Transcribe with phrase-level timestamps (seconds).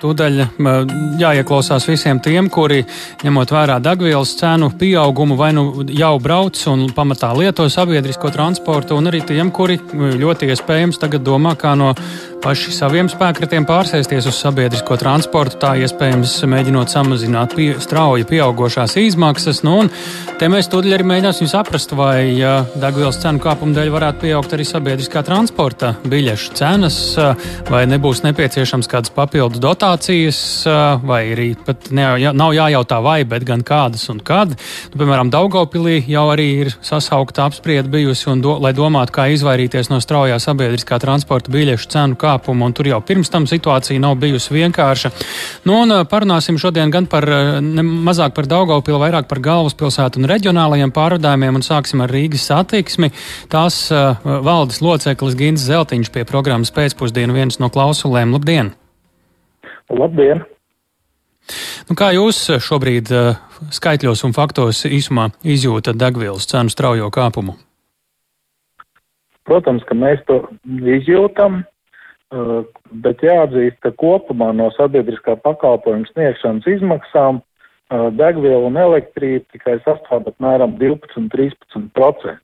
[0.00, 0.40] tūdaļ
[1.20, 2.82] jāieklausās visiem tiem, kuri,
[3.24, 9.10] ņemot vērā degvielas cenu pieaugumu, vai nu jau brauc un pamatā lieto sabiedrisko transportu, un
[9.10, 9.78] arī tiem, kuri
[10.20, 11.92] ļoti iespējams tagad domā, kā no
[12.40, 19.60] paši saviem spēkratiem pārsēsties uz sabiedrisko transportu, tā iespējams mēģinot samazināt pie, strauji pieaugušās izmaksas.
[19.66, 19.82] Nu,
[20.40, 22.40] te mēs tūdaļ arī mēģināsim saprast, vai
[22.80, 26.98] degvielas cenu kāpuma dēļ varētu pieaugt arī sabiedriskā transporta biļešu cenas,
[27.68, 30.40] vai nebūs nepieciešams kādas papildu dotācijas,
[31.04, 34.56] vai arī pat ne, nav jājautā vai, bet gan kādas un kad.
[34.94, 40.00] Nu, piemēram, Daugopilī jau arī ir sasaukta apsprieda bijusi, do, lai domātu, kā izvairīties no
[40.00, 44.54] straujā sabiedriskā transporta biļešu cenu kāpuma pārkāpumu, un tur jau pirms tam situācija nav bijusi
[44.54, 45.10] vienkārša.
[45.64, 47.24] Nu, un parunāsim šodien gan par
[47.60, 53.10] ne, mazāk par Daugopilu, vairāk par galvaspilsētu un reģionālajiem pārvadājumiem, un sāksim ar Rīgas satiksmi.
[53.50, 58.34] Tās uh, valdes loceklis Gins Zeltiņš pie programmas pēcpusdienu viens no klausulēm.
[58.36, 58.74] Labdien!
[59.90, 60.44] Labdien!
[61.88, 63.40] Nu, kā jūs šobrīd uh,
[63.74, 67.56] skaitļos un faktos īsumā izjūtat degvielas cenu straujo kāpumu?
[69.48, 71.64] Protams, ka mēs to izjūtam.
[72.30, 77.40] Bet jāatzīst, ka kopumā no sabiedriskā pakalpojuma sniegšanas izmaksām
[77.90, 82.36] degviela un elektrība tikai sastāv apmēram 12-13%.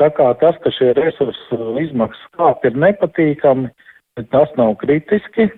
[0.00, 3.72] Tā kā tas, ka šie resursu izmaksas kāp ir nepatīkami,
[4.16, 5.50] bet tas nav kritiski.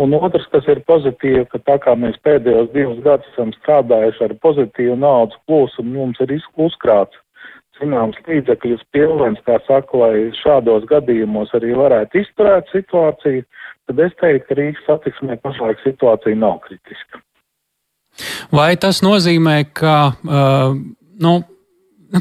[0.00, 4.34] Un otrs, kas ir pozitīvi, ka tā kā mēs pēdējos divus gadus esam strādājuši ar
[4.44, 7.18] pozitīvu naudas plūsmu, mums ir uzkrāts
[7.80, 13.44] zināms līdzekļus pilnvens, kā saka, lai šādos gadījumos arī varētu izturēt situāciju,
[13.88, 17.22] tad es teiktu, ka Rīgas satiksmē pašlaik situācija nav kritiska.
[18.54, 20.74] Vai tas nozīmē, ka, uh,
[21.22, 21.38] nu,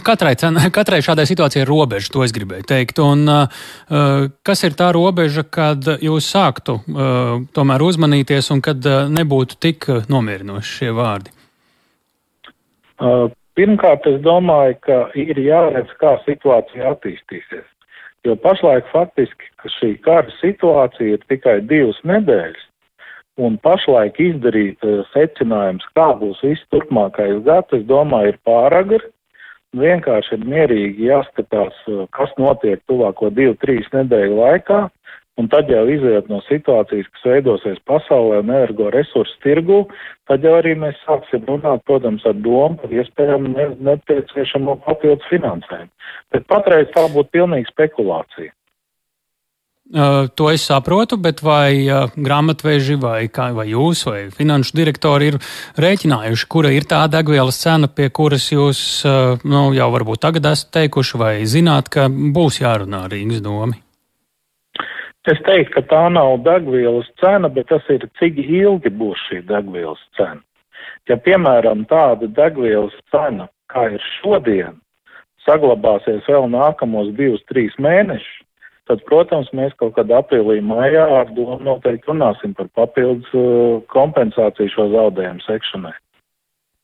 [0.04, 0.34] Katrai,
[0.76, 3.00] katrai šādai situācijai ir robeža, to es gribēju teikt.
[3.00, 9.06] Un, uh, kas ir tā robeža, kad jūs sāktu uh, tomēr uzmanīties un kad uh,
[9.08, 11.32] nebūtu tik nomierinoši šie vārdi?
[12.98, 17.66] Uh, Pirmkārt, es domāju, ka ir jāredz, kā situācija attīstīsies.
[18.26, 22.64] Jo pašlaik faktiski šī kara situācija ir tikai divas nedēļas,
[23.42, 29.02] un pašlaik izdarīt uh, secinājums, kā būs viss turpmākais gads, es domāju, ir pāragri.
[29.78, 34.84] Vienkārši ir mierīgi jāskatās, uh, kas notiek tuvāko divu, trīs nedēļu laikā,
[35.38, 39.84] Un tad jau iziet no situācijas, kas veidosies pasaulē un energo resursu tirgu,
[40.26, 45.94] tad jau arī mēs sāksim runāt, protams, ar domu par iespējami ne, nepieciešamo papildus finansējumu.
[46.34, 48.54] Bet patreiz tā būtu pilnīga spekulācija.
[49.88, 55.30] Uh, to es saprotu, bet vai uh, grāmatveži vai, kā, vai jūs vai finanšu direktori
[55.32, 55.38] ir
[55.80, 60.74] rēķinājuši, kura ir tā degvielas cena, pie kuras jūs uh, nu, jau varbūt tagad esat
[60.82, 63.80] teikuši vai zināt, ka būs jārunā Rīgas domi?
[65.28, 70.00] Es teiktu, ka tā nav degvielas cena, bet tas ir, cik ilgi būs šī degvielas
[70.16, 70.40] cena.
[71.10, 74.78] Ja, piemēram, tāda degvielas cena, kā ir šodien,
[75.44, 78.44] saglabāsies vēl nākamos divus, trīs mēnešus,
[78.88, 84.72] tad, protams, mēs kaut kad aprīlī, maijā ar domu noteikti runāsim par papildus uh, kompensāciju
[84.72, 85.96] šo zaudējumu sekšanai.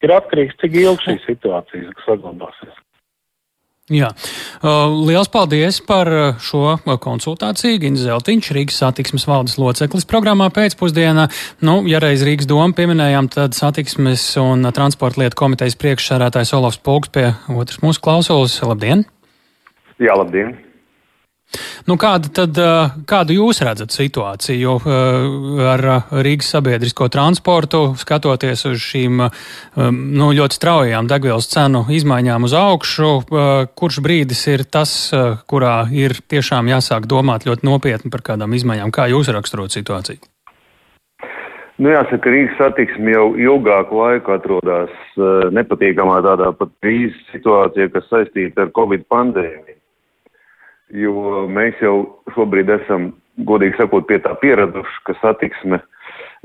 [0.03, 2.82] Ir atkarīgs, cik ilgi šī situācija saglabāsies.
[3.91, 4.13] Jā.
[4.63, 6.07] Liels paldies par
[6.39, 7.81] šo konsultāciju.
[7.81, 11.25] Gins Zeltiņš, Rīgas satiksmes valdes loceklis programmā pēcpusdienā.
[11.67, 17.11] Nu, ja reiz Rīgas doma pieminējām, tad satiksmes un transporta lietu komitejas priekšsārātājs Olofs Polks
[17.11, 18.55] pie otras mūsu klausulas.
[18.63, 19.03] Labdien!
[19.99, 20.55] Jā, labdien!
[21.83, 22.59] Nu, kāda tad,
[23.09, 24.77] kādu jūs redzat situāciju
[25.67, 25.81] ar
[26.23, 33.09] Rīgas sabiedrisko transportu, skatoties uz šīm nu, ļoti straujām degvielas cenu izmaiņām uz augšu?
[33.75, 34.95] Kurš brīdis ir tas,
[35.51, 38.95] kurā ir tiešām jāsāk domāt ļoti nopietni par kādām izmaiņām?
[38.95, 40.23] Kā jūs raksturot situāciju?
[41.83, 45.19] Nu, jāsaka, Rīgas satiksme jau ilgāku laiku atrodas
[45.51, 49.81] nepatīkamā tādā pat krīzes situācijā, kas saistīta ar Covid pandēmiju
[50.93, 51.95] jo mēs jau
[52.35, 53.11] šobrīd esam,
[53.47, 55.79] godīgi sakot, pie tā pieraduši, ka satiksme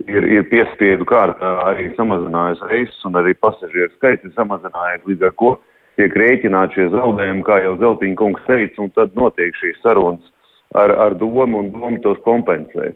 [0.06, 5.34] ir, ir piespiedu kārtā arī samazinājusi reises un arī pasažieru skaits ir samazinājies, līdz ar
[5.40, 5.54] ko
[6.00, 10.32] tiek rēķināti šie zaudējumi, kā jau Zeltiņa kungs teica, un tad notiek šīs sarunas
[10.78, 12.92] ar, ar domu un domu tos kompensē.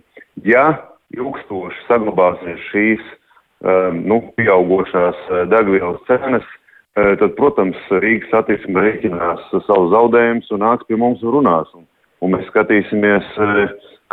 [0.46, 0.70] Ja
[1.12, 6.61] ilgstoši saglabāsies šīs um, nu, pieaugošās uh, degvielas cenas, Eh,
[6.94, 11.70] tad, protams, Rīgas satiksme rēķinās savus zaudējumus un nāks pie mums un runās.
[11.78, 11.86] Un,
[12.22, 13.30] un mēs skatīsimies,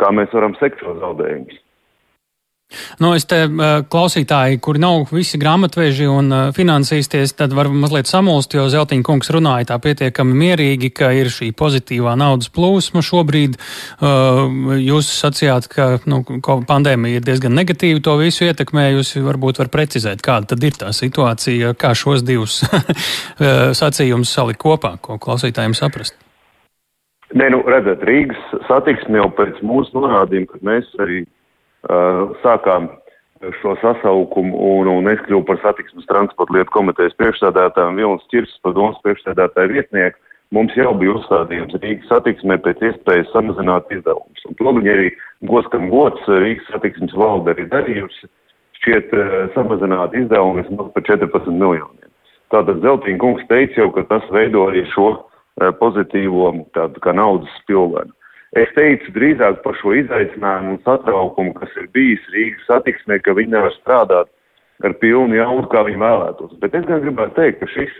[0.00, 1.58] kā mēs varam sekt šos zaudējumus.
[3.02, 3.40] Nu, es te
[3.90, 9.72] klausītāji, kuri nav visi grāmatveži un finansīsties, tad var mazliet samulst, jo Zeltiņa kungs runāja
[9.72, 13.58] tā pietiekami mierīgi, ka ir šī pozitīvā naudas plūsma šobrīd.
[14.84, 16.22] Jūs sacījāt, ka nu,
[16.70, 19.24] pandēmija ir diezgan negatīvi to visu ietekmējusi.
[19.26, 22.62] Varbūt var precizēt, kāda tad ir tā situācija, kā šos divus
[23.82, 26.14] sacījumus salikt kopā, ko klausītājiem saprast.
[27.30, 31.20] Nē, nu, redzat, Rīgas satiksme jau pēc mūsu norādījuma, kad mēs arī
[32.42, 32.88] sākām
[33.60, 38.52] šo sasaukumu un, un es kļuvu par satiksmes transporta lietu komitejas priekšstādātāju un Vilnas Čirs
[38.64, 40.20] par domas priekšstādātāju vietnieku.
[40.50, 44.44] Mums jau bija uzstādījums Rīgas satiksmē pēc iespējas samazināt izdevumus.
[44.48, 45.08] Un to viņi arī
[45.46, 48.28] goskam gods Rīgas satiksmes valde arī darījusi,
[48.80, 52.10] šķiet uh, samazināt izdevumus par 14 miljoniem.
[52.50, 57.54] Tātad Zeltīna kungs teica jau, ka tas veido arī šo uh, pozitīvo tādu kā naudas
[57.62, 58.10] spilvenu.
[58.58, 63.54] Es teicu drīzāk par šo izaicinājumu un satraukumu, kas ir bijis Rīgas satiksmē, ka viņi
[63.54, 64.30] nevar strādāt
[64.82, 66.56] ar pilnu jaudu, kā viņi vēlētos.
[66.62, 67.92] Bet es gan gribētu teikt, ka šis,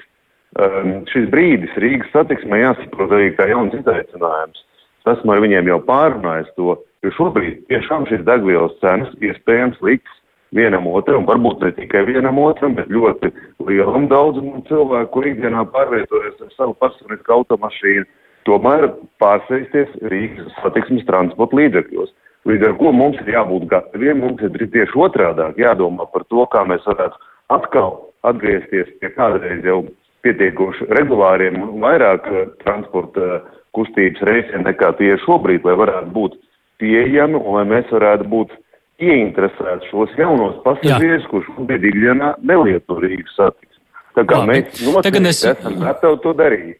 [0.58, 4.64] um, šis brīdis Rīgas satiksmē jāsaprot arī kā jauns izaicinājums.
[5.10, 6.74] Esmu ar viņiem jau pārunājis to,
[7.06, 10.18] jo šobrīd tiešām šīs degvielas cenas iespējams liks
[10.56, 13.30] vienam otram, varbūt ne tikai vienam otram, bet ļoti
[13.68, 18.08] lielam daudzumam cilvēku, kur ikdienā pārvietojas ar savu personisku automašīnu
[18.48, 18.88] tomēr
[19.22, 22.12] pārsēsties Rīgas satiksmes transporta līdzekļos.
[22.48, 26.64] Līdz ar to mums ir jābūt gataviem, mums ir tieši otrādāk jādomā par to, kā
[26.68, 27.20] mēs varētu
[27.52, 29.82] atkal atgriezties pie kādreiz jau
[30.24, 36.12] pietiekoši regulāriem un vairāk uh, transporta uh, kustības reisiem nekā tie ir šobrīd, lai varētu
[36.16, 36.36] būt
[36.80, 38.54] pieejami un lai mēs varētu būt
[39.00, 43.84] ieinteresēti šos jaunos pasažierus, kurš šobrīd ikdienā nelieto Rīgas satiksmi.
[44.16, 44.52] Tā kā Labi.
[44.52, 45.42] mēs noteikti es...
[45.52, 46.78] esam gatavi to darīt.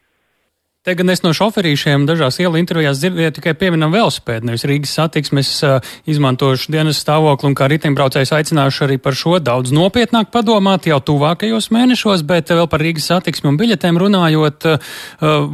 [0.80, 5.48] Te gan es no šoferīšiem dažās ielu intervijās dzirdēju tikai pieminam velospēdu, nevis Rīgas satiksmes
[5.68, 10.96] uh, izmantošu dienas stāvokli un kā riteņbraucējs aicināšu arī par šo daudz nopietnāk padomāt jau
[11.04, 14.94] tuvākajos mēnešos, bet vēl par Rīgas satiksmi un biļetēm runājot, uh,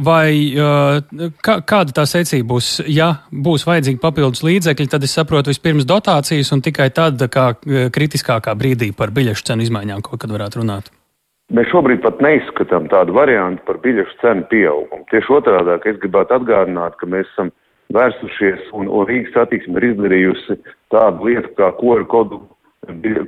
[0.07, 1.01] vai uh,
[1.43, 6.53] kā, kāda tā secība būs, ja būs vajadzīgi papildus līdzekļi, tad es saprotu vispirms dotācijas
[6.55, 10.87] un tikai tad, kā kritiskākā brīdī par biļešu cenu izmaiņām, ko kad varētu runāt.
[11.55, 15.05] Mēs šobrīd pat neizskatām tādu variantu par biļešu cenu pieaugumu.
[15.07, 17.53] Tieši otrādi, es gribētu atgādināt, ka mēs esam
[17.95, 20.57] vērsušies un, un Rīgas satiksme ir izdarījusi
[20.91, 22.41] tādu lietu kā koru kodu,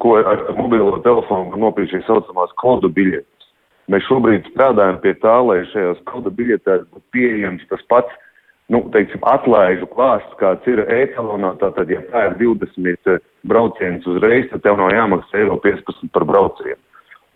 [0.04, 3.48] ko ar mobilo telefonu nopirkt šīs saucamās kodu biļetes.
[3.90, 8.20] Mēs šobrīd strādājam pie tā, lai šajās kodu biļetēs būtu pieejams tas pats,
[8.68, 11.56] nu, teiksim, atlaižu klāsts, kāds ir e-talonā.
[11.64, 16.84] Tātad, ja tā ir 20 brauciens uzreiz, tad tev nav jāmaksā eiro 15 par braucienu.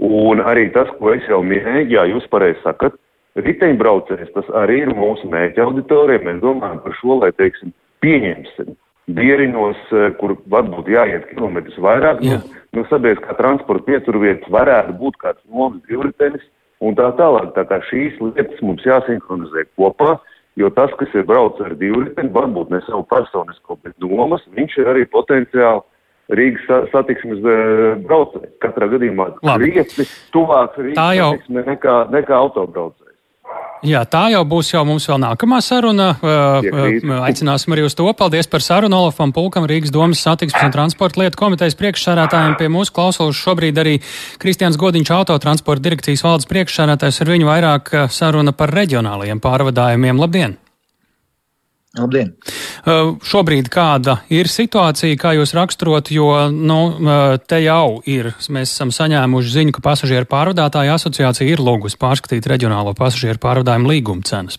[0.01, 2.95] Un arī tas, ko es jau minēju, jā, jūs pareizi sakat,
[3.40, 6.24] riteņbraucējs, tas arī ir mūsu mērķa auditorija.
[6.25, 7.74] Mēs domājam par šo, lai, teiksim,
[8.04, 8.74] pieņemsim
[9.13, 12.40] dieriņos, eh, kur varbūt jāiet kilometrus vairāk, jā.
[12.40, 16.45] no, no sabiedriskā transporta pieturvietas varētu būt kāds nomas divritenis
[16.84, 17.51] un tā tālāk.
[17.57, 20.18] Tā kā šīs lietas mums jāsinhronizē kopā,
[20.60, 24.94] jo tas, kas ir brauc ar divriteni, varbūt ne savu personisko, bet domas, viņš ir
[24.94, 25.84] arī potenciāli
[26.31, 27.42] Rīgas satiksmes
[28.08, 28.54] braucēji.
[28.64, 31.31] Katrā gadījumā krietni tuvāk Rīgas jau...
[31.36, 33.10] satiksme nekā, nekā autobraucēji.
[33.84, 36.14] Jā, tā jau būs jau mums vēl nākamā saruna.
[36.24, 37.04] Piekrīt.
[37.28, 38.08] Aicināsim arī uz to.
[38.16, 42.56] Paldies par sarunu Olafam Pulkam, Rīgas domas satiksmes un transporta lietu komitejas priekšsādātājiem.
[42.62, 43.98] Pie mūsu klausulas šobrīd arī
[44.40, 47.19] Kristians Godiņš, autotransporta direkcijas valdes priekšsādātājs.
[47.19, 50.24] Ar viņu vairāk saruna par reģionālajiem pārvadājumiem.
[50.24, 50.62] Labdien!
[51.94, 52.31] Labdien!
[52.84, 58.73] Uh, šobrīd kāda ir situācija, kā jūs raksturot, jo nu, uh, te jau ir, mēs
[58.73, 64.57] esam saņēmuši ziņu, ka pasažieru pārvadātāja asociācija ir lūgusi pārskatīt reģionālo pasažieru pārvadājumu līguma cenas.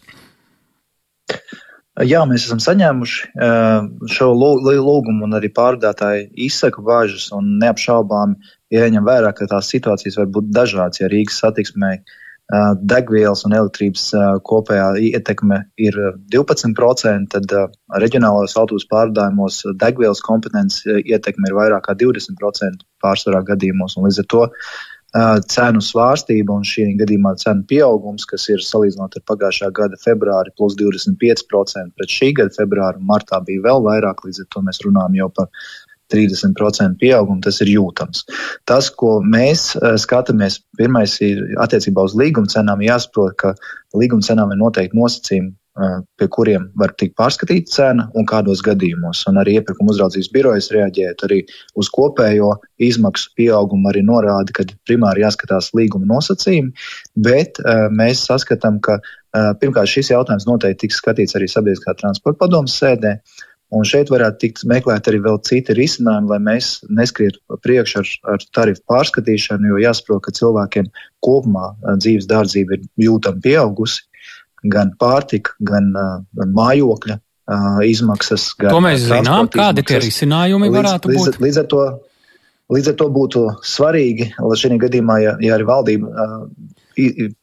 [2.06, 8.38] Jā, mēs esam saņēmuši uh, šo lūgumu un arī pārvadātāji izsaka bāžas un neapšaubām
[8.74, 12.20] ieņem vērā, ka tās situācijas var būt dažādas, ja Rīgas satiksmē uh,
[12.84, 14.10] degvielas un elektrības
[14.44, 15.96] kopējā ietekme ir
[16.34, 17.54] 12%, tad
[18.02, 23.96] reģionālajos autobusu pārvadājumos degvielas kompetences ietekme ir vairāk kā 20% pārsvarā gadījumos.
[23.96, 24.44] Līdz ar to
[25.46, 30.74] cenu svārstība un šī gadījumā cenu pieaugums, kas ir salīdzinot ar pagājušā gada februāri plus
[30.80, 35.20] 25% pret šī gada februāru un martā bija vēl vairāk, līdz ar to mēs runājam
[35.20, 35.52] jau par
[36.12, 38.24] 30% pieaugumu, tas ir jūtams.
[38.68, 43.54] Tas, ko mēs uh, skatāmies, pirmais ir attiecībā uz līguma cenām, jāsaprot, ka
[43.96, 49.24] līguma cenām ir noteikti nosacījumi, uh, pie kuriem var tikt pārskatīta cena un kādos gadījumos.
[49.30, 51.40] Un arī iepirkuma uzraudzības birojas reaģējot arī
[51.80, 56.74] uz kopējo izmaksu pieaugumu, arī norāda, ka primāri jāskatās līguma nosacījumi,
[57.16, 59.00] bet uh, mēs saskatām, ka
[59.34, 63.16] pirmkārt šis jautājums noteikti tiks skatīts arī sabiedriskā transporta padomas sēdē.
[63.74, 68.46] Un šeit varētu tikt meklēt arī vēl citi risinājumi, lai mēs neskrietu priekš ar, ar
[68.54, 70.90] tarifu pārskatīšanu, jo jāsaprot, ka cilvēkiem
[71.24, 74.06] kopumā dzīves dārdzība ir jūtama pieaugusi.
[74.70, 77.18] Gan pārtika, gan uh, mājokļa
[77.84, 78.54] izmaksas.
[78.56, 81.34] Gan to mēs zinām, kādi tie risinājumi varētu līdz, būt.
[81.34, 81.84] Līdz, līdz ar to
[82.72, 86.28] Līdz ar to būtu svarīgi, lai šī gadījumā, ja, ja arī valdība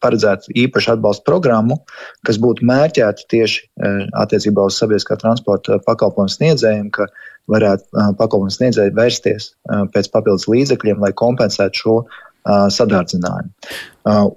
[0.03, 1.79] paredzētu īpašu atbalstu programmu,
[2.27, 7.08] kas būtu mērķēta tieši uh, attiecībā uz sabiedriskā transporta pakalpojumu sniedzējiem, ka
[7.51, 9.53] varētu uh, pakalpojumu sniedzēji vērsties
[9.93, 11.96] pēc papildus līdzekļiem, lai kompensētu šo
[12.41, 13.51] sadārdzinājumu.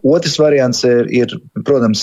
[0.04, 1.30] Otrs variants ir, ir
[1.64, 2.02] protams,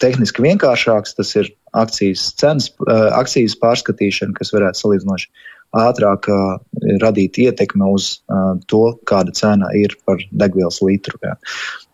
[0.00, 2.68] tehniski vienkāršāks, tas ir akcijas cenas,
[3.16, 5.30] akcijas pārskatīšana, kas varētu salīdzinoši
[5.76, 6.56] ātrāk uh,
[7.02, 11.18] radīt ietekmi uz uh, to, kāda cena ir par degvielas litru.
[11.22, 11.36] Jā.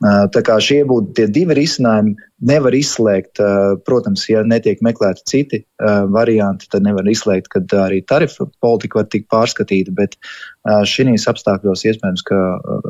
[0.01, 2.15] Uh, tā kā šie būtu tie divi risinājumi,
[2.49, 8.03] nevar izslēgt, uh, protams, ja netiek meklēti citi uh, varianti, tad nevar izslēgt, ka arī
[8.09, 12.41] tarifu politika var tikt pārskatīta, bet uh, šīs apstākļos iespējams, ka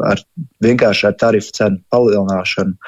[0.07, 0.23] ar
[0.67, 2.81] vienkārši ar tarifu cenu palielināšanu um,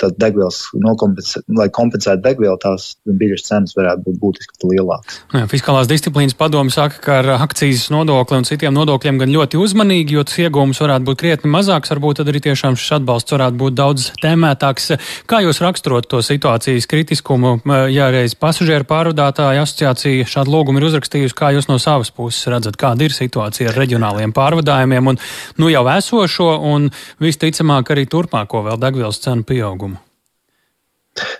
[0.00, 5.20] tad degvielas nokompensē, lai kompensētu degvielu, tās biļešu cenas varētu būt būtiski lielākas.
[5.50, 10.24] Fiskālās disciplīnas padomu saka, ka ar akcijas nodokli un citiem nodokļiem gan ļoti uzmanīgi, jo
[10.26, 14.08] tas iegūms varētu būt krietni mazāks, varbūt tad arī tiešām šis atbalsts varētu būt daudz
[14.22, 14.90] tēmētāks.
[15.30, 17.56] Kā jūs raksturot to situācijas kritiskumu,
[17.92, 22.78] ja reiz pasažieru pārvadātāja asociācija šādu lūgumu ir uzrakstījusi, kā jūs no savas puses redzat,
[22.80, 25.20] kāda ir situācija ar reģionāliem pārvadājumiem un
[25.60, 26.90] nu jau esošo un
[27.22, 29.96] visticamāk arī turpmāko vēl degvielas degvielas cenu pieaugumu?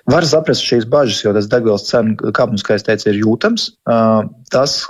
[0.07, 3.73] Var saprast šīs bažas, jo tas degvielas cenu kāpums, kā es teicu, ir jūtams.
[4.51, 4.87] Tas,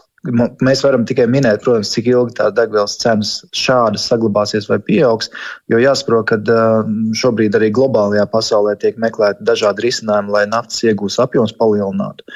[0.61, 5.31] mēs varam tikai minēt, protams, cik ilgi tā degvielas cenas šādas saglabāsies vai pieaugs,
[5.69, 6.37] jo jāsaprot, ka
[7.17, 12.27] šobrīd arī globālajā pasaulē tiek meklēti dažādi risinājumi, lai naftas iegūs apjoms palielinātu.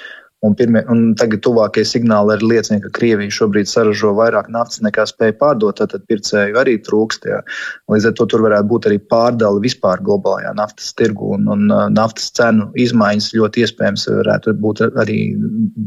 [0.46, 5.02] Un, pirmie, un tagad tuvākie signāli arī liecina, ka Krievija šobrīd saražo vairāk naftas nekā
[5.10, 7.26] spēja pārdot, tad pircēju arī trūkst.
[7.26, 7.40] Jā.
[7.90, 11.66] Līdz ar to tur varētu būt arī pārdali vispār globālajā naftas tirgu, un, un
[11.96, 15.18] naftas cenu izmaiņas ļoti iespējams varētu būt arī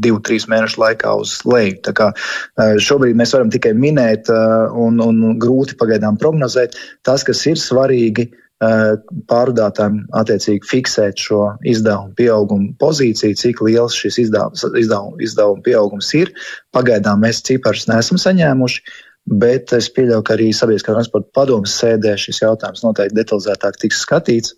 [0.04, 1.80] divu, trīs mēnešu laikā uz leju.
[1.88, 2.12] Tā kā
[2.60, 6.76] šobrīd mēs varam tikai minēt un, un grūti pagaidām prognozēt.
[7.08, 14.20] Tas, kas ir svarīgi, Eh, pārvadātājiem attiecīgi fiksēt šo izdevumu pieaugumu pozīciju, cik liels šis
[14.26, 16.30] izdevums, izdevum, izdevuma pieaugums ir.
[16.74, 18.84] Pagaidām mēs ciparus neesam saņēmuši.
[19.22, 24.56] Bet es pieļauju, ka arī sabiedriskā transporta padomas sēdē šis jautājums noteikti detalizētāk tiks skatīts.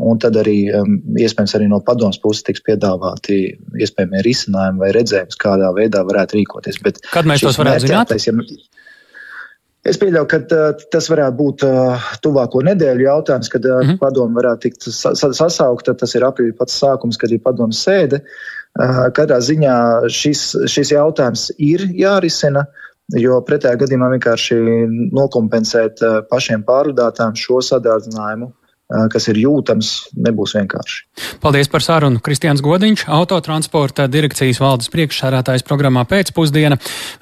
[0.00, 3.42] Un tad arī iespējams arī no padomas puses tiks piedāvāti
[3.84, 6.80] iespējami risinājumi vai redzējums, kādā veidā varētu rīkoties.
[6.82, 8.14] Bet Kad mēs tos varētu zināt?
[8.16, 8.34] Ja,
[9.86, 14.00] Es pieļauju, ka uh, tas varētu būt uh, tuvāko nedēļu jautājums, kad uh, mm -hmm.
[14.02, 15.94] padomu varētu tikt sa sasaukta.
[15.96, 18.24] Tas ir aprīļa pats sākums, kad ir padomu sēde.
[19.16, 19.76] Katrā ziņā
[20.14, 22.68] šis, šis jautājums ir jārisina,
[23.18, 24.58] jo pretējā gadījumā vienkārši
[25.10, 25.98] nokompensēt
[26.30, 28.52] pašiem pārvadātājiem šo sadārdzinājumu
[29.10, 31.02] kas ir jūtams, nebūs vienkārši.
[31.42, 32.20] Paldies par sarunu.
[32.24, 36.80] Kristians Godiņš, autotransporta direkcijas valdes priekšsārātājs programmā pēcpusdiena.